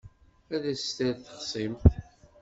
[0.53, 1.83] Ad as-d-terr texṣimt.